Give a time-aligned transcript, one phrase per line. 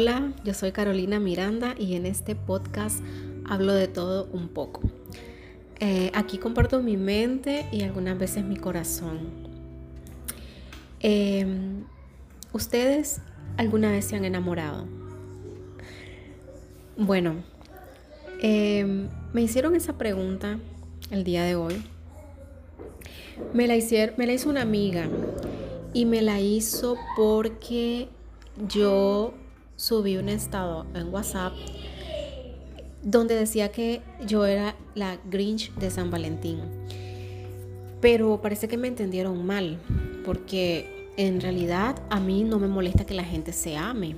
[0.00, 3.00] Hola, yo soy Carolina Miranda y en este podcast
[3.44, 4.80] hablo de todo un poco.
[5.80, 9.18] Eh, aquí comparto mi mente y algunas veces mi corazón.
[11.00, 11.82] Em,
[12.52, 13.22] ¿Ustedes
[13.56, 14.86] alguna vez se han enamorado?
[16.96, 17.34] Bueno,
[18.40, 20.60] em, me hicieron esa pregunta
[21.10, 21.82] el día de hoy.
[23.52, 25.08] Me la, hicieron, me la hizo una amiga
[25.92, 28.06] y me la hizo porque
[28.68, 29.34] yo
[29.78, 31.54] subí un estado en WhatsApp
[33.02, 36.58] donde decía que yo era la Grinch de San Valentín.
[38.00, 39.78] Pero parece que me entendieron mal,
[40.24, 44.16] porque en realidad a mí no me molesta que la gente se ame,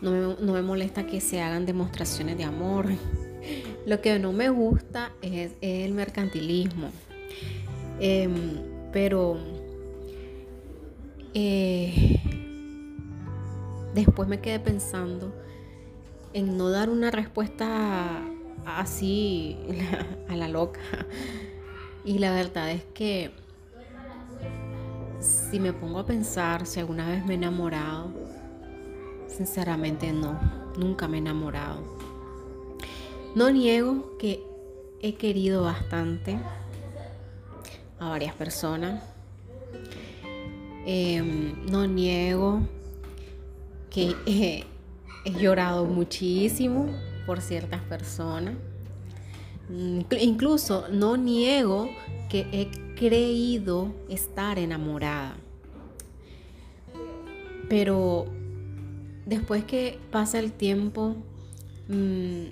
[0.00, 2.86] no me, molesta que se hagan demostraciones de amor.
[3.86, 6.90] Lo que no me gusta es, el mercantilismo.
[8.00, 8.32] Em,
[8.92, 9.38] pero
[11.34, 12.20] eh,
[13.94, 15.32] después me quedé pensando
[16.32, 18.22] en no dar una respuesta
[18.66, 19.56] así
[20.28, 20.80] a la loca.
[22.04, 23.30] Y la verdad es que
[25.20, 28.12] si me pongo a pensar si alguna vez me he enamorado,
[29.28, 30.38] sinceramente no,
[30.76, 31.82] nunca me he enamorado.
[33.34, 34.42] No niego que
[35.00, 36.38] he querido bastante
[37.98, 39.02] a varias personas.
[40.86, 42.60] Em, no niego
[43.94, 44.64] que he,
[45.40, 46.88] llorado muchísimo
[47.26, 48.56] por ciertas personas.
[50.20, 51.88] Incluso no niego
[52.28, 55.36] que he creído estar enamorada.
[57.70, 58.26] Pero
[59.24, 61.16] después que pasa el tiempo,
[61.88, 62.44] mm,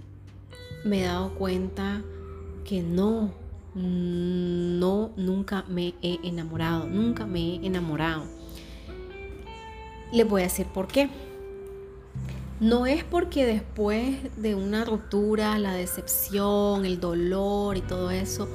[0.85, 2.03] me he dado cuenta
[2.65, 3.35] que no,
[3.75, 8.25] no, nunca me he enamorado, nunca me he enamorado.
[10.13, 11.11] Les voy a decir por qué.
[12.63, 18.49] No es porque después de una ruptura, la decepción, el dolor y todo eso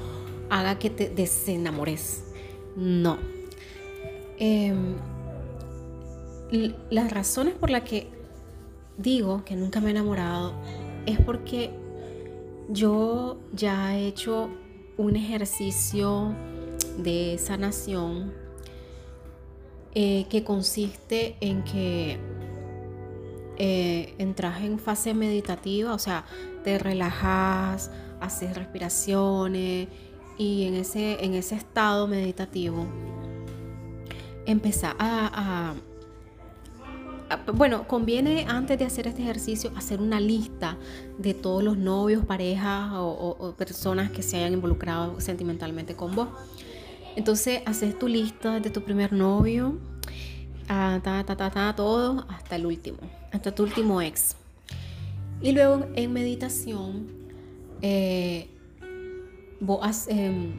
[0.49, 2.23] haga que te desenamores.
[2.77, 3.17] No.
[4.37, 4.95] Em,
[6.89, 8.07] las razones por las que
[8.97, 10.53] digo que nunca me he enamorado
[11.05, 11.71] es porque
[12.69, 14.49] yo ya he hecho
[14.95, 16.33] un ejercicio
[16.97, 18.33] de sanación
[19.93, 22.19] eh, que consiste en que
[23.59, 26.25] eh, entras en fase meditativa, o sea,
[26.63, 27.91] te relajas,
[28.21, 29.87] haces respiraciones
[30.37, 32.85] y en ese, en ese estado meditativo
[34.45, 35.73] empezar a,
[37.53, 40.77] bueno, conviene antes de hacer este ejercicio hacer una lista
[41.17, 46.29] de todos los novios, parejas o, personas que se hayan involucrado sentimentalmente con vos.
[47.15, 49.79] Entonces haces tu lista de tu primer novio,
[50.67, 52.99] ta, ta, ta, ta, todo hasta el último
[53.37, 54.35] hasta tu último ex.
[55.41, 57.07] Y luego en meditación,
[57.81, 58.49] eh,
[60.07, 60.53] em,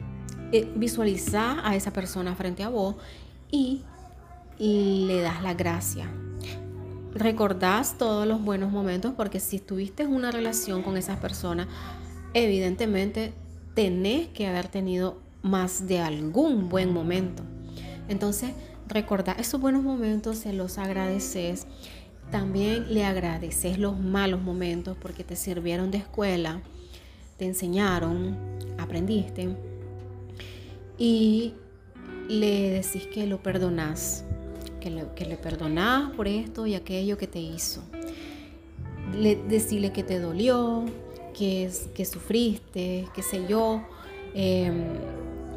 [0.51, 2.95] eh, a esa persona frente a vos
[3.51, 3.83] y,
[4.57, 6.11] le das la gracia.
[7.13, 11.67] Recordás todos los buenos momentos porque si estuviste en una relación con esas personas,
[12.33, 13.33] evidentemente
[13.73, 17.43] tenés que haber tenido más de algún buen momento.
[18.09, 18.51] Entonces,
[18.87, 21.65] recordá esos buenos momentos, se los agradeces
[22.31, 26.61] también le agradeces los malos momentos porque te sirvieron de escuela,
[27.37, 28.37] te enseñaron,
[28.77, 29.49] aprendiste
[30.97, 31.53] y
[32.27, 34.23] le decís que lo perdonás,
[34.79, 37.81] que le, que le perdonás por esto y aquello que te hizo.
[39.15, 40.85] Le, decirle que te dolió,
[41.33, 43.81] que, que sufriste, qué sé yo,
[44.35, 44.83] em,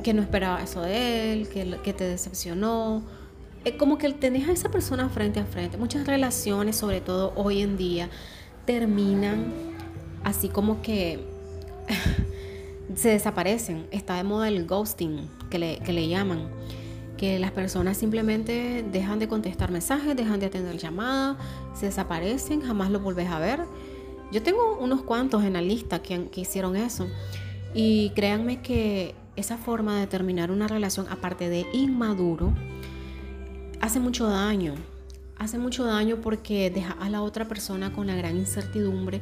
[0.03, 3.03] que no esperaba eso de él, que, que te decepcionó
[3.65, 5.77] es como que tenés a esa persona frente a frente.
[5.77, 8.11] Muchas relaciones, sobre todo hoy en día,
[8.64, 9.53] terminan
[10.25, 11.20] así como que
[12.94, 13.87] se desaparecen.
[13.91, 16.49] Está de moda el ghosting, que le, que le llaman.
[17.17, 21.37] Que las personas simplemente dejan de contestar mensajes, dejan de atender llamadas,
[21.75, 23.61] se desaparecen, jamás lo volvés a ver.
[24.32, 27.06] Yo tengo unos cuantos en la lista que, que hicieron eso.
[27.75, 32.53] Y créanme que esa forma de terminar una relación, aparte de inmaduro,
[33.82, 34.75] hace mucho daño.
[35.37, 39.20] Hace mucho daño porque deja a la otra persona con la gran incertidumbre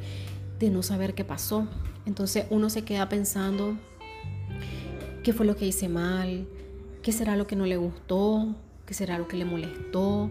[0.58, 1.66] de no saber qué pasó.
[2.06, 3.76] Entonces uno se queda pensando,
[5.24, 6.46] ¿qué fue lo que hice mal?
[7.02, 8.54] ¿Qué será lo que no le gustó?
[8.84, 10.30] ¿Qué será lo que le molestó?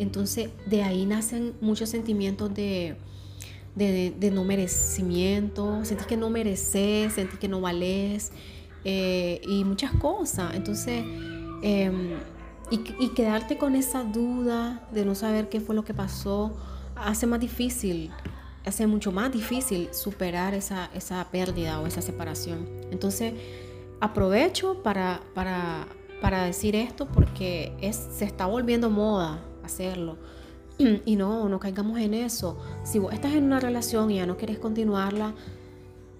[0.00, 2.96] Entonces de ahí nacen muchos sentimientos de,
[3.76, 8.32] de, no merecimiento, sentís que no mereces, sentís que no vales
[8.84, 10.54] eh, y muchas cosas.
[10.56, 11.04] Entonces,
[11.62, 12.14] em,
[12.70, 16.52] y, quedarte con esa duda de no saber qué fue lo que pasó,
[16.94, 18.10] hace más difícil,
[18.64, 22.68] hace mucho más difícil superar esa, esa pérdida o esa separación.
[22.90, 23.34] Entonces,
[24.00, 25.86] aprovecho para, para,
[26.20, 30.16] para decir esto porque es, se está volviendo moda hacerlo.
[31.04, 32.58] Y no, no caigamos en eso.
[32.84, 35.34] Si vos estás en una relación y ya no quieres continuarla,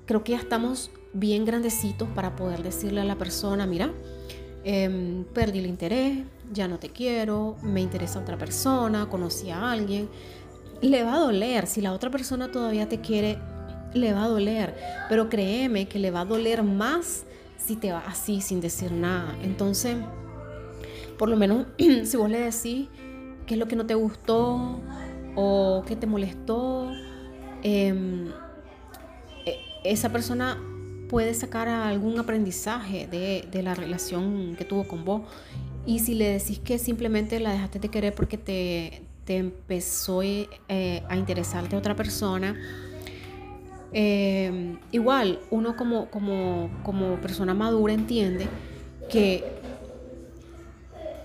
[0.06, 3.90] creo que ya estamos bien grandecitos para poder decirle a la persona, mira,
[4.64, 6.18] em, perdí el interés,
[6.52, 10.08] ya no te quiero, me interesa otra persona, conocí a alguien.
[10.82, 13.38] Le va a doler, si la otra persona todavía te quiere,
[13.94, 14.74] le va a doler,
[15.08, 17.24] pero créeme que le va a doler más
[17.56, 19.36] si te va así sin decir nada.
[19.42, 19.96] Entonces,
[21.18, 21.66] por lo menos
[22.04, 22.88] si vos le decís
[23.46, 24.80] qué es lo que no te gustó
[25.36, 26.90] o qué te molestó,
[27.62, 28.28] em,
[29.44, 30.58] e, esa persona
[31.10, 35.22] puede sacar algún aprendizaje de, la relación que tuvo con vos.
[35.86, 40.48] Y si le decís que simplemente la dejaste de querer porque te, empezó eh,
[41.08, 42.56] a interesarte a otra persona,
[43.92, 48.48] eh, igual uno como, como, como, persona madura entiende
[49.08, 49.44] que,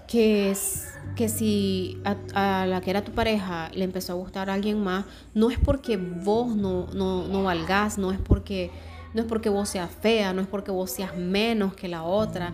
[0.08, 2.00] que, es, que si
[2.34, 5.60] a, la que era tu pareja le empezó a gustar a alguien más, no es
[5.60, 8.72] porque vos no, no, no valgás, no es porque
[9.16, 12.52] no es porque vos seas fea, no es porque vos seas menos que la otra.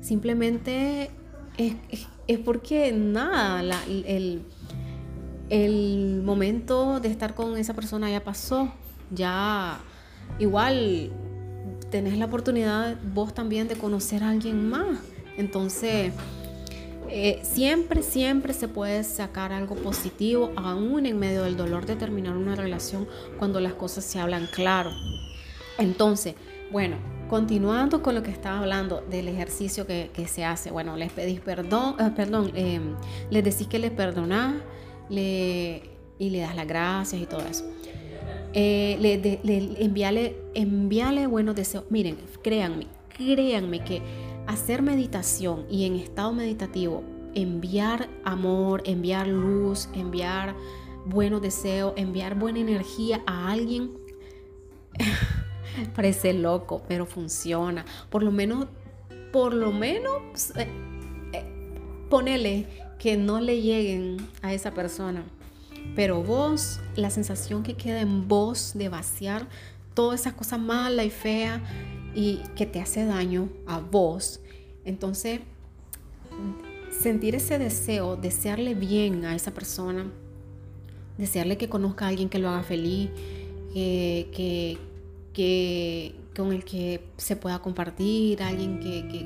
[0.00, 1.10] Simplemente
[1.56, 4.42] es, porque nada, el,
[5.50, 8.72] el momento de estar con esa persona ya pasó.
[9.12, 9.80] Ya
[10.38, 11.10] igual
[11.90, 15.00] tenés la oportunidad vos también de conocer a alguien más.
[15.36, 16.12] Entonces,
[17.08, 22.36] eh, siempre, siempre se puede sacar algo positivo, aún en medio del dolor de terminar
[22.36, 23.08] una relación,
[23.38, 24.92] cuando las cosas se hablan claro.
[25.78, 26.36] Entonces,
[26.70, 26.96] bueno,
[27.30, 31.94] continuando con lo que estaba hablando del ejercicio que, se hace, bueno, les pedís perdón,
[32.00, 32.96] eh, perdón, em,
[33.30, 34.56] les decís que les perdonás
[35.08, 35.80] le,
[36.18, 37.64] y le das las gracias y todo eso.
[38.52, 39.70] Eh, le,
[40.56, 41.84] envíale, buenos deseos.
[41.88, 44.02] Miren, créanme, créanme que
[44.48, 47.04] hacer meditación y en estado meditativo,
[47.36, 50.56] enviar amor, enviar luz, enviar
[51.06, 53.92] buenos deseos, enviar buena energía a alguien.
[55.94, 57.84] Parece loco, pero funciona.
[58.08, 58.66] Por lo menos,
[59.32, 60.68] por lo menos, eh,
[61.32, 61.44] eh,
[62.08, 62.66] ponele
[62.98, 65.24] que no le lleguen a esa persona.
[65.96, 69.48] Pero vos, la sensación que queda en vos de vaciar
[69.94, 71.60] todas esas cosas malas y feas
[72.14, 74.40] y que te hace daño a vos.
[74.84, 75.40] Entonces,
[76.90, 80.10] sentir ese deseo, desearle bien a esa persona,
[81.18, 83.10] desearle que conozca a alguien que lo haga feliz,
[83.72, 84.78] que, que,
[86.36, 89.24] con el que se pueda compartir, alguien que,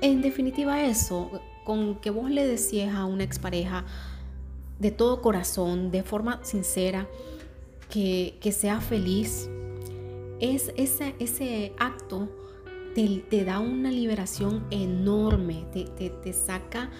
[0.00, 1.30] En definitiva eso,
[1.64, 3.84] con que vos le decías a una expareja
[4.78, 7.08] de todo corazón, de forma sincera,
[7.90, 9.48] que, sea feliz,
[10.40, 12.28] es ese, ese acto
[12.94, 16.90] te, da una liberación enorme, te, te, saca,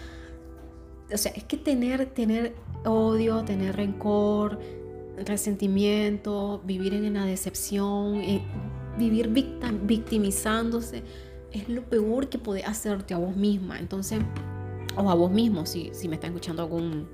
[1.12, 4.58] o sea, es que tener, tener odio, tener rencor,
[5.26, 8.42] resentimiento, vivir en una decepción, eh,
[8.98, 11.02] vivir victimizándose,
[11.52, 13.78] es lo peor que puede hacerte a vos misma.
[13.78, 14.20] Entonces,
[14.96, 17.08] o a vos mismo, si, si me está escuchando algún,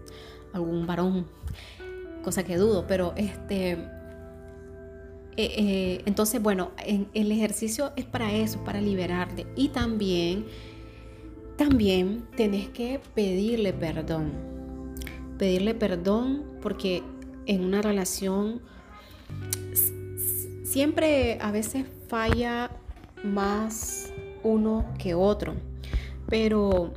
[0.52, 1.26] algún varón,
[2.22, 3.72] cosa que dudo, pero este...
[5.36, 9.48] Eh, eh, entonces, bueno, el ejercicio es para eso, para liberarte.
[9.56, 10.46] Y también,
[11.56, 14.32] también tenés que pedirle perdón.
[15.36, 17.02] Pedirle perdón porque
[17.46, 18.60] en una relación
[20.64, 22.70] siempre a veces falla
[23.22, 25.54] más uno que otro,
[26.28, 26.92] pero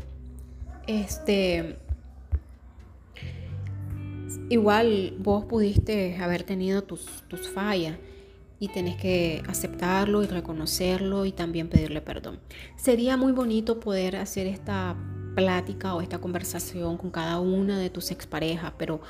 [0.88, 1.78] este
[4.50, 7.98] igual vos pudiste haber tenido tus, tus fallas
[8.60, 12.40] y tenés que aceptarlo y reconocerlo y también pedirle perdón.
[12.78, 14.96] Sería muy bonito poder hacer esta
[15.36, 19.02] plática o esta conversación con cada una de tus exparejas, pero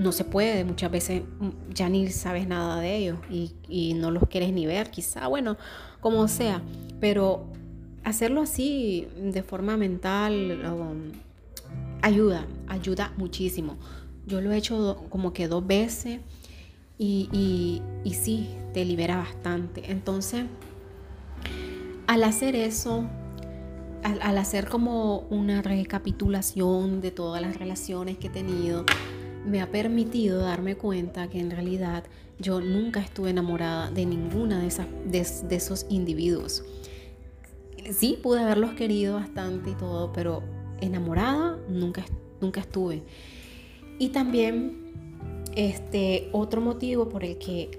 [0.00, 4.26] no se puede, muchas veces mm, ya ni sabes nada de ellos y, no los
[4.28, 5.58] quieres ni ver, quizá, bueno,
[6.00, 6.62] como sea,
[7.00, 7.46] pero
[8.02, 11.12] hacerlo así de forma mental
[12.00, 13.76] ayuda, ayuda muchísimo.
[14.26, 16.20] Yo lo he hecho como que dos veces
[16.96, 19.90] y, sí, te libera bastante.
[19.90, 20.44] Entonces,
[22.06, 23.04] al hacer eso,
[24.02, 28.86] al hacer como una recapitulación de todas las relaciones que he tenido,
[29.44, 32.04] me ha permitido darme cuenta que en realidad
[32.38, 36.64] yo nunca estuve enamorada de ninguna de, esas, de, esos individuos.
[37.92, 40.42] Sí, pude haberlos querido bastante y todo, pero
[40.80, 42.04] enamorada nunca,
[42.40, 43.02] nunca estuve.
[43.98, 47.70] Y también este otro motivo por el que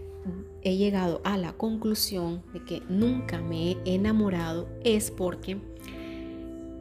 [0.62, 5.58] he llegado a la conclusión de que nunca me he enamorado es porque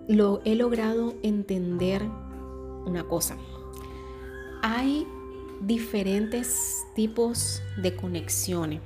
[0.08, 2.02] lo he logrado entender
[2.84, 3.36] una cosa.
[4.62, 5.06] Hay
[5.60, 8.80] diferentes tipos de conexiones.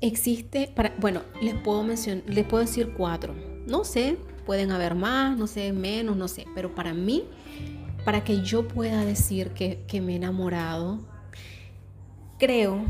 [0.00, 3.34] Existe, para, bueno, les puedo mencionar, les puedo decir cuatro.
[3.66, 7.24] No sé, pueden haber más, no sé, menos, no sé, pero para mí,
[8.04, 11.00] para que yo pueda decir que, que me he enamorado,
[12.38, 12.84] creo,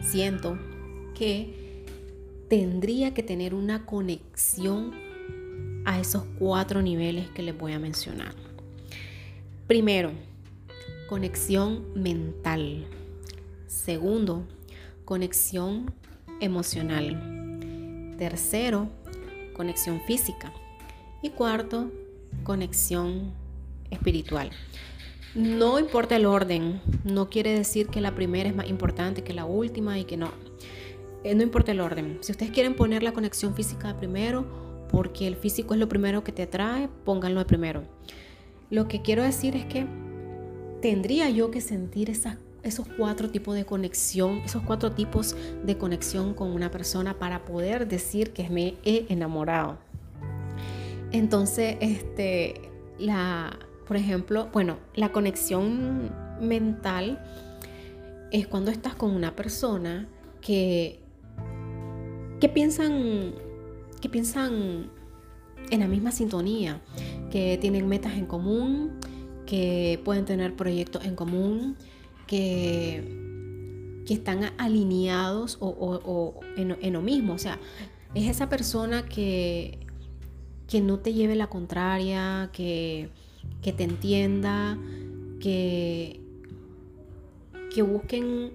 [0.00, 0.58] siento
[1.14, 1.84] que
[2.48, 4.94] tendría que tener una conexión
[5.84, 8.34] a esos cuatro niveles que les voy a mencionar.
[9.66, 10.12] Primero,
[11.08, 12.84] conexión mental.
[13.66, 14.44] Segundo,
[15.06, 15.90] conexión
[16.38, 18.14] emocional.
[18.18, 18.90] Tercero,
[19.54, 20.52] conexión física.
[21.22, 21.90] Y cuarto,
[22.44, 23.32] conexión
[23.90, 24.50] espiritual.
[25.34, 29.46] No importa el orden, no quiere decir que la primera es más importante que la
[29.46, 30.30] última y que no.
[31.24, 32.18] Eh, no importa el orden.
[32.20, 34.44] Si ustedes quieren poner la conexión física primero,
[34.90, 37.84] porque el físico es lo primero que te atrae, pónganlo primero.
[38.68, 39.86] Lo que quiero decir es que
[40.80, 46.50] tendría yo que sentir esos cuatro tipos de conexión, esos cuatro tipos de conexión con
[46.50, 49.78] una persona para poder decir que me he enamorado.
[51.10, 57.24] Entonces, este, la, por ejemplo, bueno, la conexión mental
[58.30, 60.06] es cuando estás con una persona
[60.40, 61.00] que,
[62.40, 63.34] que piensan,
[64.00, 64.90] que piensan
[65.70, 66.80] en la misma sintonía,
[67.30, 68.92] que tienen metas en común,
[69.48, 71.74] que pueden tener proyectos en común,
[72.26, 77.32] que, que están alineados o, en, lo mismo.
[77.32, 77.58] O sea,
[78.14, 79.78] es esa persona que,
[80.66, 83.08] que no te lleve la contraria, que,
[83.62, 84.76] que te entienda,
[85.40, 86.20] que,
[87.74, 88.52] que busquen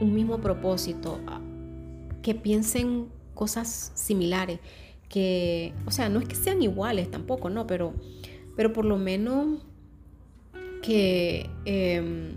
[0.00, 1.20] un mismo propósito,
[2.22, 4.58] que piensen cosas similares,
[5.08, 7.94] que, o sea, no es que sean iguales tampoco, no, pero,
[8.56, 9.60] pero por lo menos
[10.84, 12.34] que, em,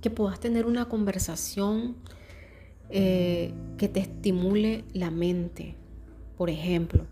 [0.00, 1.96] que puedas tener una conversación
[2.88, 5.74] eh, que te estimule la mente.
[6.38, 7.04] Por ejemplo,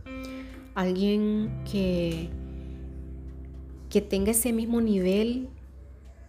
[0.76, 2.28] alguien que,
[3.90, 5.48] que tenga ese mismo nivel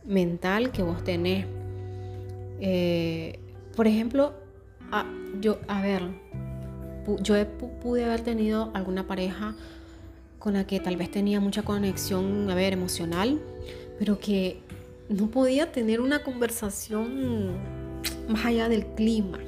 [0.03, 1.45] mental que vos tenés.
[2.59, 3.37] Eh,
[3.75, 4.33] por ejemplo,
[5.41, 6.01] yo, a ver,
[7.21, 7.35] yo
[7.81, 9.55] pude haber tenido alguna pareja
[10.43, 13.39] con la que tal vez tenía mucha conexión, a ver, emocional,
[13.97, 14.59] pero que
[15.07, 17.53] no podía tener una conversación
[18.27, 19.39] más allá del clima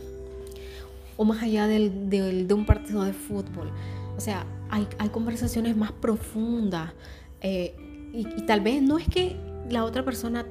[1.17, 3.73] o más allá del, de un partido de fútbol.
[4.15, 6.93] O sea, hay, conversaciones más profundas
[7.41, 7.75] eh,
[8.13, 9.35] y, y tal vez no es que
[9.69, 10.45] la otra persona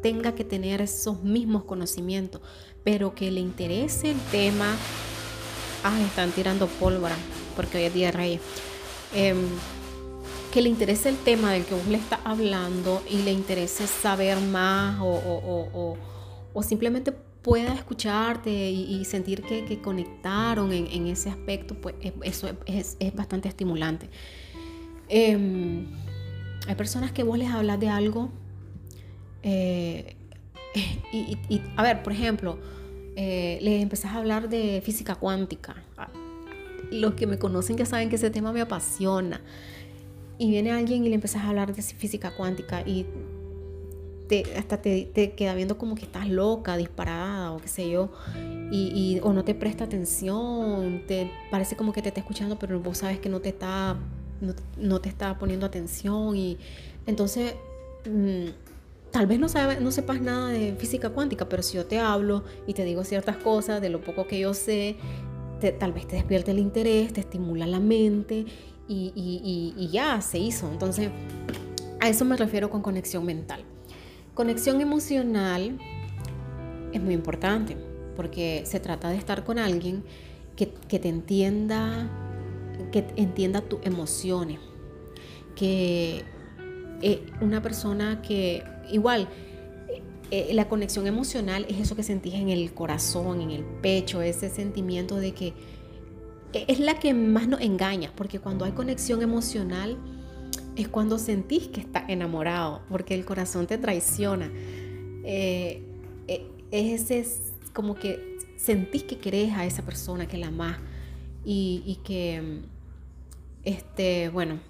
[0.00, 2.40] tenga que tener esos mismos conocimientos,
[2.84, 4.76] pero que le interese el tema.
[5.82, 7.16] Ah, están tirando pólvora
[7.56, 8.40] porque hoy es día de reyes.
[9.14, 9.36] Em,
[10.52, 14.38] que le interese el tema del que vos le estás hablando y le interese saber
[14.38, 15.96] más o,
[16.62, 24.08] simplemente pueda escucharte y, sentir que, conectaron en, ese aspecto, pues eso es, bastante estimulante.
[25.08, 25.86] Em,
[26.68, 28.30] hay personas que vos les hablas de algo
[29.42, 30.16] eh,
[31.12, 32.58] y, a ver, por ejemplo,
[33.16, 35.76] eh, les empezás a hablar de física cuántica
[36.92, 39.40] los que me conocen ya saben que ese tema me apasiona.
[40.38, 43.06] Y viene alguien y le empiezas a hablar de física cuántica y
[44.28, 48.10] te, hasta te, te, queda viendo como que estás loca, disparada o qué sé yo.
[48.70, 52.98] Y, o no te presta atención, te parece como que te está escuchando, pero vos
[52.98, 53.96] sabes que no te está,
[54.78, 56.34] no, te está poniendo atención.
[56.34, 56.56] Y
[57.06, 57.54] entonces,
[58.10, 58.46] mm,
[59.10, 59.48] tal vez no,
[59.80, 63.36] no sepas nada de física cuántica, pero si yo te hablo y te digo ciertas
[63.36, 64.96] cosas de lo poco que yo sé,
[65.70, 68.46] tal vez te despierte el interés, te estimula la mente
[68.88, 70.68] y, ya se hizo.
[70.70, 71.10] Entonces,
[72.00, 73.62] a eso me refiero con conexión mental.
[74.34, 75.78] Conexión emocional
[76.92, 77.76] es muy importante
[78.16, 80.02] porque se trata de estar con alguien
[80.56, 82.10] que, te entienda,
[82.90, 84.58] que entienda tus emociones,
[85.54, 86.24] que
[87.02, 89.28] eh, una persona que igual
[90.34, 94.48] eh, la conexión emocional es eso que sentís en el corazón, en el pecho, ese
[94.48, 95.52] sentimiento de que
[96.54, 99.98] es la que más nos engaña, porque cuando hay conexión emocional
[100.74, 104.50] es cuando sentís que estás enamorado, porque el corazón te traiciona.
[105.22, 105.82] Eh,
[106.28, 110.78] eh, es ese como que sentís que querés a esa persona, que la amás
[111.44, 112.62] y, y que,
[113.64, 114.60] este, bueno,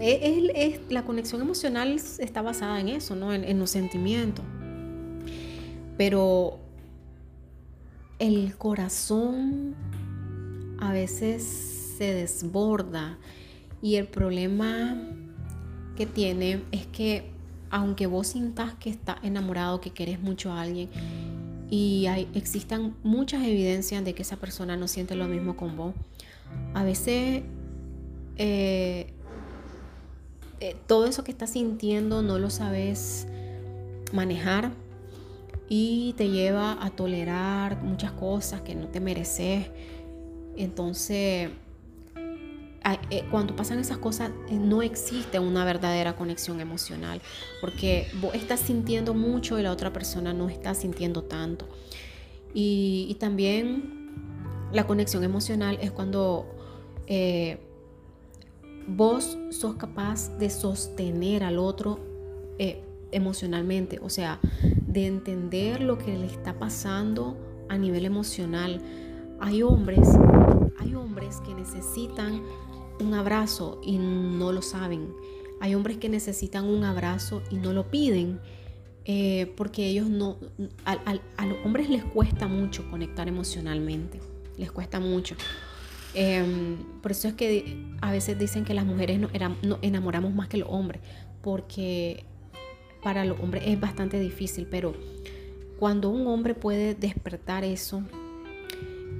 [0.00, 3.32] es, la conexión emocional está basada en eso, ¿no?
[3.32, 4.44] En, los sentimientos.
[5.96, 6.58] Pero
[8.18, 9.74] el corazón
[10.78, 11.42] a veces
[11.98, 13.18] se desborda
[13.82, 14.96] y el problema
[15.96, 17.30] que tiene es que
[17.70, 20.88] aunque vos sintas que estás enamorado, que querés mucho a alguien
[21.70, 25.94] y existan muchas evidencias de que esa persona no siente lo mismo con vos,
[26.74, 27.42] a veces
[28.36, 29.12] eh,
[30.60, 33.26] eh, todo eso que estás sintiendo no lo sabes
[34.12, 34.72] manejar
[35.70, 39.70] y te lleva a tolerar muchas cosas que no te mereces.
[40.56, 41.50] Entonces,
[43.10, 47.22] eh, cuando pasan esas cosas, eh, no existe una verdadera conexión emocional,
[47.60, 51.68] porque estás sintiendo mucho y la otra persona no está sintiendo tanto.
[52.52, 54.10] Y, también
[54.72, 56.46] la conexión emocional es cuando
[58.86, 62.00] vos sos capaz de sostener al otro
[63.12, 64.40] emocionalmente, o sea,
[64.86, 67.36] de entender lo que le está pasando
[67.68, 68.80] a nivel emocional.
[69.40, 70.08] Hay hombres,
[70.78, 72.42] hay hombres que necesitan
[73.00, 75.12] un abrazo y no lo saben.
[75.60, 78.40] Hay hombres que necesitan un abrazo y no lo piden.
[79.06, 80.36] Eh, porque ellos no,
[80.84, 81.14] a,
[81.46, 84.20] los hombres les cuesta mucho conectar emocionalmente,
[84.58, 85.36] les cuesta mucho.
[86.14, 89.28] Em, por eso es que a veces dicen que las mujeres no,
[89.62, 91.00] no enamoramos más que los hombres,
[91.42, 92.24] porque
[93.02, 94.94] para los hombres es bastante difícil, pero
[95.78, 98.02] cuando un hombre puede despertar eso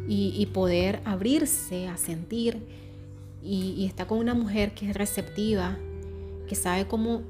[0.09, 2.59] y, poder abrirse a sentir
[3.45, 5.79] y, está con una mujer que es receptiva,
[6.49, 7.23] que sabe cómo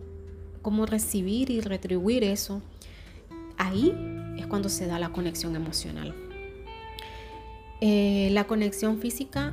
[0.87, 2.63] recibir y retribuir eso,
[3.59, 3.95] ahí
[4.39, 6.30] es cuando se da la conexión emocional.
[7.81, 9.53] Eh, la conexión física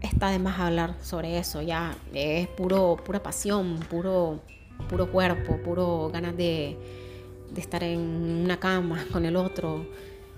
[0.00, 4.40] está de más hablar sobre eso, ya es puro, pura pasión, puro
[4.88, 6.76] puro cuerpo, puro ganas de,
[7.56, 8.00] estar en
[8.44, 9.86] una cama con el otro.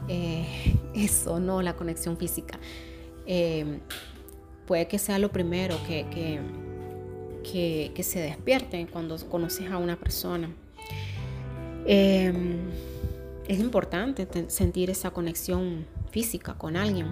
[0.08, 0.46] Eh,
[0.94, 2.58] eso, no la conexión física.
[3.26, 3.80] Eh,
[4.66, 6.06] puede que sea lo primero que,
[7.42, 10.50] que, se despierte cuando conoces a una persona.
[13.50, 17.08] Es importante sentir esa conexión física con alguien.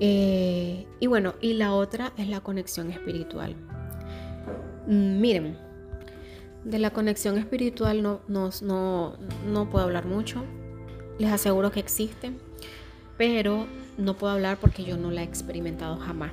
[0.00, 3.54] y bueno, y la otra es la conexión espiritual.
[4.86, 5.58] Mm, miren,
[6.64, 8.50] de la conexión espiritual no, no,
[9.46, 10.42] no, puedo hablar mucho.
[11.18, 12.32] Les aseguro que existe,
[13.18, 13.66] pero
[13.98, 16.32] no puedo hablar porque yo no la he experimentado jamás.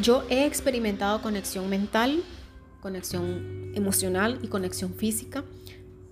[0.00, 2.24] Yo he experimentado conexión mental,
[2.80, 5.44] conexión emocional y conexión física,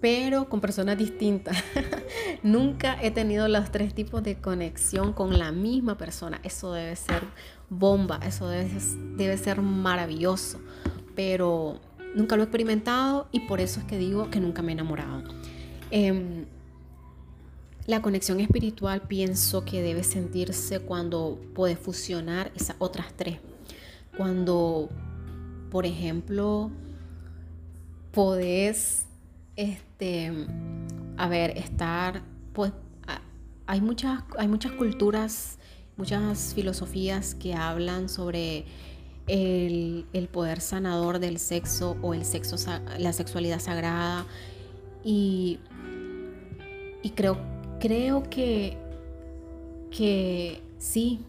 [0.03, 1.57] pero con personas distintas.
[2.43, 6.41] Nunca he tenido los tres tipos de conexión con la misma persona.
[6.43, 7.23] Eso debe ser
[7.71, 10.61] bomba, eso debe, ser maravilloso,
[11.17, 11.81] pero
[12.15, 15.23] Nunca lo he experimentado y por eso es que digo que nunca me he enamorado.
[15.91, 16.45] Em,
[17.87, 23.39] la conexión espiritual pienso que debe sentirse cuando puedes fusionar esas otras tres.
[24.17, 24.91] Cuando,
[25.71, 26.71] por ejemplo,
[28.13, 29.07] podés,
[29.63, 30.33] este,
[31.17, 32.23] a ver, estar,
[32.53, 32.73] pues,
[33.67, 35.59] hay muchas, hay muchas culturas,
[35.97, 38.65] muchas filosofías que hablan sobre
[39.29, 42.57] el, poder sanador del sexo o el sexo,
[42.99, 44.27] la sexualidad sagrada.
[45.05, 45.61] Y,
[47.03, 47.39] y creo,
[47.79, 48.77] creo que,
[49.93, 51.21] que sí,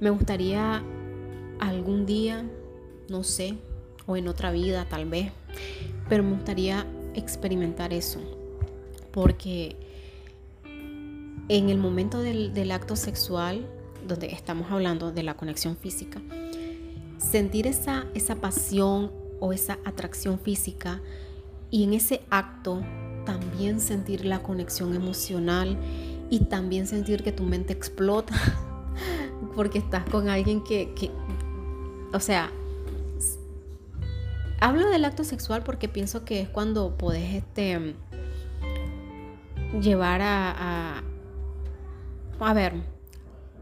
[0.00, 0.82] me gustaría
[1.60, 2.44] algún día,
[3.08, 3.54] no sé,
[4.06, 5.30] o en otra vida tal vez,
[6.08, 8.20] pero me gustaría experimentar eso.
[9.12, 9.76] Porque
[11.48, 13.66] en el momento del, del acto sexual,
[14.06, 16.20] donde estamos hablando de la conexión física,
[17.18, 21.00] sentir esa, esa pasión o esa atracción física
[21.70, 22.82] y en ese acto
[23.24, 25.78] también sentir la conexión emocional
[26.30, 28.34] y también sentir que tu mente explota
[29.54, 31.10] porque estás con alguien que,
[32.12, 32.50] o sea,
[34.60, 37.94] hablo del acto sexual porque pienso que es cuando podés este,
[39.80, 41.02] llevar a,
[42.38, 42.74] a, ver,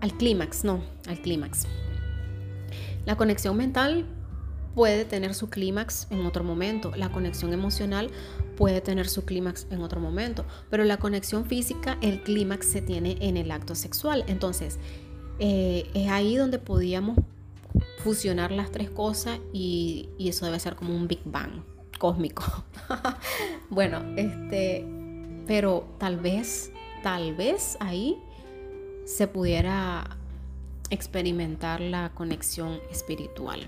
[0.01, 1.67] al clímax, no, al clímax.
[3.07, 4.07] La conexión mental
[4.75, 8.11] puede tener su clímax en otro momento, la conexión emocional
[8.57, 13.17] puede tener su clímax en otro momento, pero la conexión física, el clímax se tiene
[13.21, 14.25] en el acto sexual.
[14.27, 14.79] Entonces,
[15.39, 17.19] eh, es ahí donde podíamos
[17.99, 21.63] fusionar las tres cosas y, eso debe ser como un Big Bang
[21.99, 22.45] cósmico.
[23.71, 24.87] bueno, este,
[25.47, 28.17] pero tal vez, tal vez ahí
[29.05, 30.17] se pudiera
[30.91, 33.67] experimentar la conexión espiritual.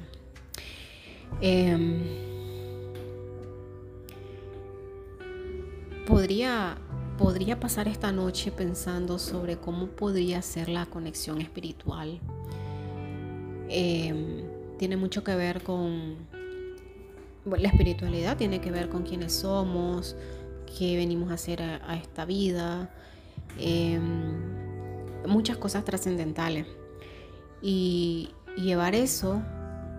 [1.41, 2.03] Em,
[6.07, 6.77] podría,
[7.19, 12.21] podría pasar esta noche pensando sobre cómo podría ser la conexión espiritual.
[13.73, 14.43] Em,
[14.79, 16.17] tiene mucho que ver con
[17.45, 20.17] la espiritualidad, tiene que ver con quiénes somos,
[20.77, 22.91] qué venimos a hacer a, esta vida,
[23.59, 24.33] em,
[25.27, 26.67] muchas cosas trascendentales.
[27.63, 29.41] Y llevar eso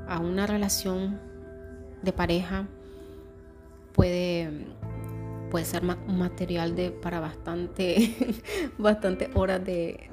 [0.07, 1.19] a una relación
[2.01, 2.67] de pareja
[3.93, 4.65] puede,
[5.49, 8.15] puede ser un material de, para bastante,
[8.77, 10.09] bastante horas de,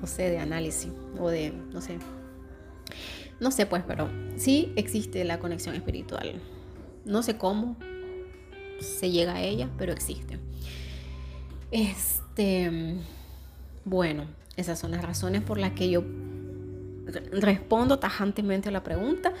[0.00, 1.98] no sé, de análisis o de, no sé.
[3.40, 6.40] No sé pues, pero sí existe la conexión espiritual.
[7.04, 7.76] No sé cómo
[8.80, 10.38] se llega a ella, pero existe.
[11.70, 12.96] Este,
[13.84, 16.02] bueno, esas son las razones por las que yo
[17.30, 19.32] respondo tajantemente a la pregunta.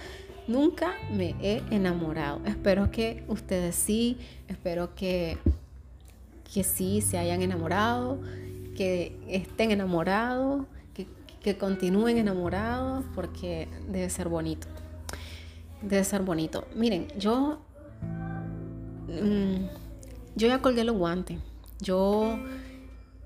[0.46, 2.40] Nunca me he enamorado.
[2.44, 5.38] Espero que ustedes sí, espero que,
[6.52, 8.20] que sí se hayan enamorado,
[8.76, 11.06] que estén enamorados, que,
[11.40, 14.68] que continúen enamorados, porque debe ser bonito.
[15.82, 16.66] Debe ser bonito.
[16.74, 17.60] Miren, yo,
[19.08, 19.66] mm,
[20.36, 21.38] yo ya colgué los guantes.
[21.80, 22.38] Yo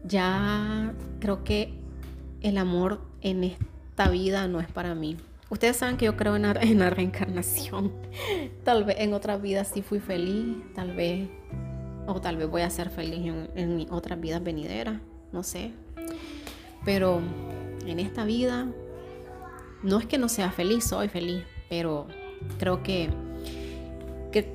[0.05, 1.73] ya creo que
[2.41, 5.17] el amor en esta vida no es para mí.
[5.51, 6.43] Ustedes saben que yo creo en
[6.79, 7.93] la, reencarnación.
[8.65, 11.29] Tal vez en otra vida sí fui feliz, tal vez,
[12.07, 15.01] o tal vez voy a ser feliz en, en otras vidas venideras,
[15.33, 15.73] no sé.
[16.85, 17.21] Pero
[17.87, 18.67] en esta vida,
[19.83, 22.07] no es que no sea feliz, soy feliz, pero
[22.59, 23.11] creo que,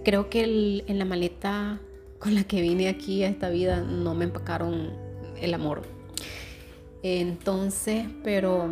[0.04, 1.80] creo que en la maleta
[2.20, 4.92] con la que vine aquí a esta vida no me empacaron
[5.40, 5.84] el amor.
[7.04, 8.68] Entonces, pero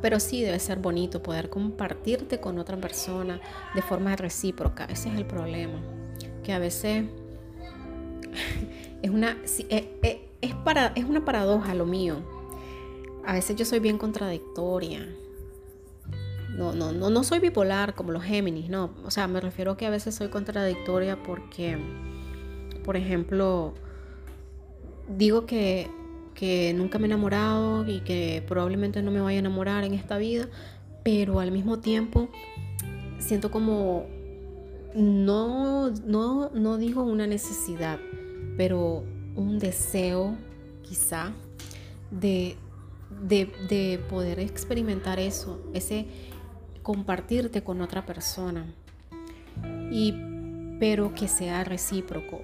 [0.00, 3.40] pero sí debe ser bonito poder compartirte con otra persona
[3.74, 4.84] de forma recíproca.
[4.86, 5.80] Ese es el problema.
[6.42, 7.04] Que a veces
[9.02, 9.36] es una,
[9.68, 12.16] eh, eh, es, para, es una paradoja lo mío.
[13.24, 15.06] A veces yo soy bien contradictoria.
[16.56, 18.90] No, no, no, no soy bipolar como los Géminis, no.
[19.04, 21.78] O sea, me refiero a que a veces soy contradictoria porque,
[22.84, 23.74] por ejemplo,
[25.08, 25.88] digo que
[26.40, 30.16] que nunca me he enamorado y que probablemente no me vaya a enamorar en esta
[30.16, 30.48] vida,
[31.02, 32.30] pero al mismo tiempo
[33.18, 34.06] siento como,
[34.94, 37.98] no, no, no digo una necesidad,
[38.56, 39.04] pero
[39.36, 40.36] un deseo
[40.82, 41.32] quizá
[42.10, 42.56] de,
[43.20, 46.06] de, poder experimentar eso, ese
[46.82, 48.66] compartirte con otra persona,
[49.90, 50.14] y,
[50.78, 52.42] pero que sea recíproco,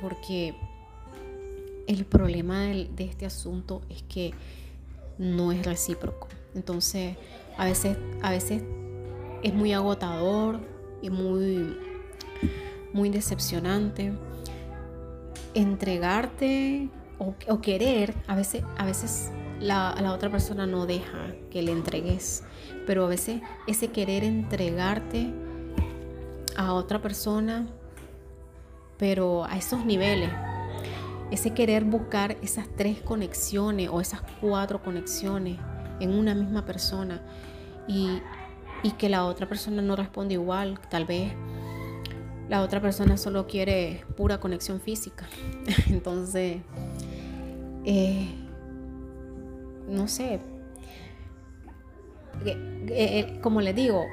[0.00, 0.54] porque
[1.86, 4.32] el problema de, este asunto es que
[5.18, 6.28] no es recíproco.
[6.54, 7.16] Entonces,
[7.56, 8.62] a veces, a veces
[9.42, 10.58] es muy agotador
[11.02, 11.76] y muy,
[12.92, 14.12] muy decepcionante
[15.56, 16.88] entregarte
[17.18, 18.14] o, querer.
[18.26, 22.44] A veces, a veces la, la, otra persona no deja que le entregues,
[22.86, 25.32] pero a veces ese querer entregarte
[26.56, 27.66] a otra persona,
[28.98, 30.30] pero a esos niveles,
[31.30, 35.58] ese querer buscar esas tres conexiones o esas cuatro conexiones
[36.00, 37.20] en una misma persona
[37.88, 38.22] y,
[38.98, 41.32] que la otra persona no responde igual, tal vez
[42.48, 45.28] la otra persona solo quiere pura conexión física.
[45.88, 46.58] Entonces,
[47.84, 48.28] eh,
[49.88, 50.40] no sé,
[52.44, 52.56] eh,
[52.88, 54.04] eh, como les digo,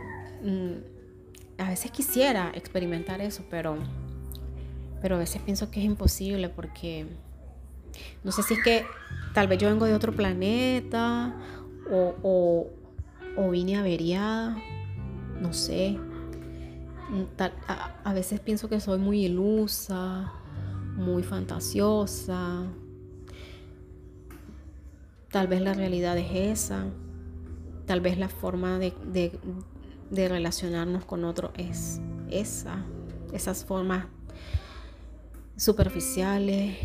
[0.44, 3.78] mm, a veces quisiera experimentar eso, pero
[5.04, 7.06] pero a veces pienso que es imposible porque
[8.24, 8.86] no sé si es que
[9.34, 11.36] tal vez yo vengo de otro planeta
[11.92, 12.70] o,
[13.52, 14.58] vine averiada,
[15.42, 16.00] no sé.
[17.38, 20.32] A, veces pienso que soy muy ilusa,
[20.96, 22.64] muy fantasiosa.
[25.30, 26.86] Tal vez la realidad es esa.
[27.86, 28.94] Tal vez la forma de,
[30.10, 32.00] de relacionarnos con otro es
[32.30, 32.84] esa.
[33.32, 34.06] Esas formas
[35.58, 36.78] superficiales,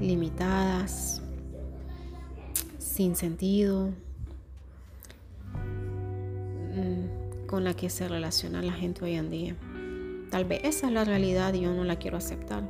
[0.00, 1.22] limitadas,
[2.78, 3.90] sin sentido,
[6.74, 9.56] mm, con la que se relaciona la gente hoy en día.
[10.32, 12.62] Tal vez esa es la realidad y yo no la quiero aceptar.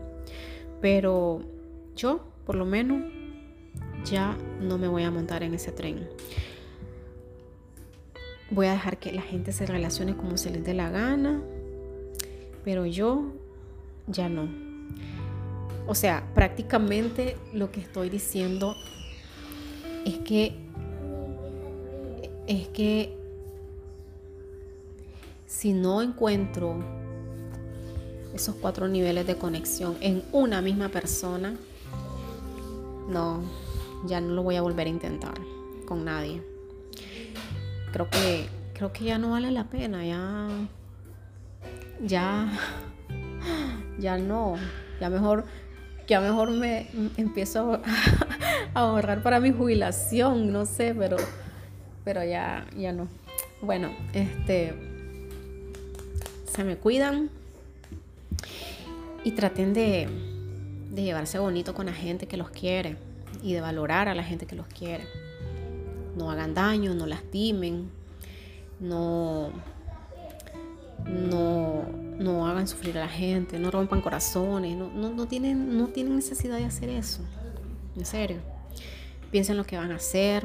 [0.80, 1.42] Pero
[1.94, 3.04] yo, por lo menos,
[4.04, 6.08] ya no me voy a montar en ese tren.
[8.50, 11.40] Voy a dejar que la gente se relacione como se les dé la gana,
[12.64, 13.30] pero yo
[14.08, 14.48] ya no.
[15.86, 18.74] O sea, prácticamente lo que estoy diciendo
[20.04, 20.56] es que
[22.48, 23.16] es que
[25.46, 27.01] si no encuentro
[28.42, 31.54] esos cuatro niveles de conexión en una misma persona,
[33.08, 33.40] no,
[34.04, 35.34] ya no lo voy a volver a intentar
[35.86, 36.42] con nadie.
[37.92, 40.48] Creo que, creo que ya no vale la pena, ya,
[42.04, 42.50] ya,
[44.00, 44.56] ya no,
[45.00, 45.44] ya mejor,
[46.08, 47.74] ya mejor me empiezo
[48.74, 51.16] a ahorrar para mi jubilación, no sé, pero,
[52.02, 53.06] pero ya, ya no.
[53.60, 54.74] Bueno, este,
[56.52, 57.30] se me cuidan
[59.24, 60.08] y traten de,
[60.94, 62.96] llevarse bonito con la gente que los quiere
[63.42, 65.06] y de valorar a la gente que los quiere.
[66.16, 67.90] No hagan daño, no lastimen,
[68.78, 69.50] no,
[71.06, 71.84] no,
[72.18, 76.58] no hagan sufrir a la gente, no rompan corazones, no, no, tienen, no tienen necesidad
[76.58, 77.22] de hacer eso.
[77.96, 78.38] En serio.
[79.30, 80.44] Piensen lo que van a hacer.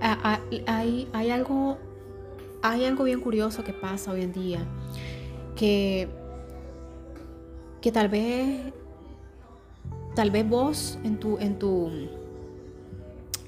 [0.00, 1.78] Hay, hay, algo,
[2.60, 4.66] hay algo bien curioso que pasa hoy en día.
[5.56, 6.08] Que,
[7.80, 8.72] que tal vez
[10.14, 11.90] tal vez vos en tu, en tu,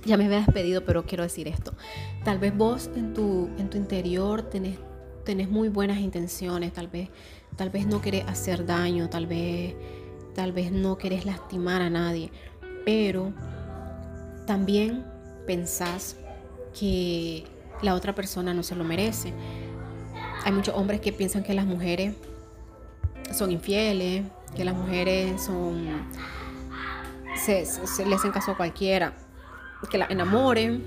[0.05, 1.75] ya me había despedido, pero quiero decir esto,
[2.25, 4.79] tal vez vos en tu, en tu interior tenés,
[5.25, 7.11] tenés muy buenas intenciones, tal vez,
[7.57, 9.75] tal vez no querés hacer daño, tal vez,
[10.35, 12.31] tal vez no querés lastimar a nadie,
[12.85, 13.33] pero
[14.47, 15.05] también
[15.47, 16.17] pensás
[16.79, 17.45] que
[17.83, 19.33] la otra persona no se lo merece.
[20.45, 22.15] Hay muchos hombres que piensan que las mujeres
[23.33, 25.89] son infieles, que las mujeres son
[27.37, 29.13] se, se, le hacen caso a cualquiera,
[29.91, 30.83] que la enamoren,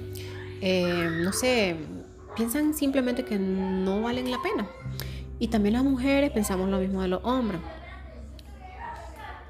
[0.62, 1.76] eh, no sé,
[2.36, 4.68] piensan simplemente que no valen la pena.
[5.40, 7.62] Y también las mujeres pensamos lo mismo de los hombres.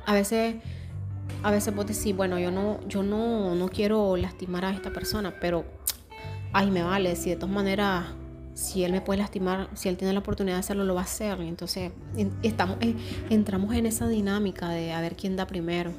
[0.05, 0.55] A veces,
[1.43, 5.35] a veces vos decís, bueno, yo no, yo no, no quiero lastimar a esta persona,
[5.39, 5.65] pero
[6.51, 8.05] ay, me vale, si de todas maneras,
[8.57, 11.03] si él me puede lastimar, si él tiene la oportunidad de hacerlo, lo va a
[11.03, 11.39] hacer.
[11.41, 11.91] Entonces,
[12.41, 12.95] estamos, eh,
[13.29, 15.93] entramos en esa dinámica de a ver quién da primero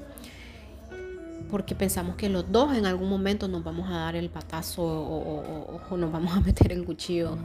[1.49, 5.97] porque pensamos que los dos en algún momento nos vamos a dar el patazo o,
[5.97, 7.39] nos vamos a meter el cuchillo.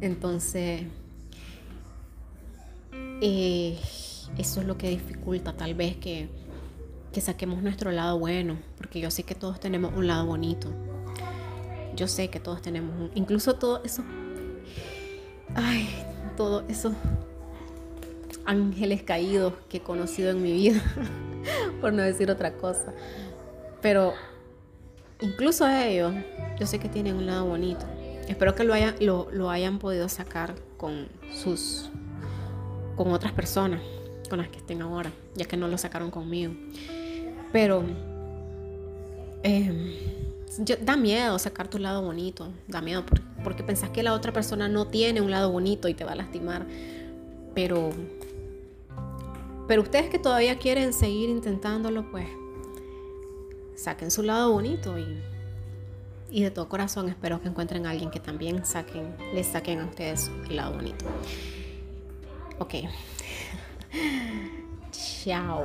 [0.00, 0.84] Entonces,
[3.20, 3.76] eh,
[4.38, 6.28] eso es lo que dificulta tal vez que,
[7.12, 10.72] que saquemos nuestro lado bueno, porque yo sé que todos tenemos un lado bonito.
[11.96, 14.02] Yo sé que todos tenemos un, incluso todo eso,
[15.54, 15.88] ay,
[16.36, 16.94] todo eso
[18.44, 20.80] ángeles caídos que he conocido en mi vida.
[21.80, 22.92] por no decir otra cosa.
[23.80, 24.14] Pero
[25.20, 26.12] incluso ellos,
[26.58, 27.86] yo sé que tienen un lado bonito.
[28.28, 31.90] Espero que lo hayan, lo, hayan podido sacar con sus
[32.96, 33.82] con otras personas
[34.30, 36.54] con las que estén ahora, ya que no lo sacaron conmigo.
[37.52, 37.84] Pero
[40.80, 44.68] da miedo sacar tu lado bonito, da miedo porque, porque pensás que la otra persona
[44.68, 46.66] no tiene un lado bonito y te va a lastimar.
[47.54, 47.90] Pero
[49.66, 52.28] pero ustedes que todavía quieren seguir intentándolo, pues
[53.74, 55.20] saquen su lado bonito y,
[56.30, 59.86] y de todo corazón espero que encuentren a alguien que también saquen, les saquen a
[59.86, 61.04] ustedes el lado bonito.
[62.58, 62.74] Ok.
[65.24, 65.64] Chao.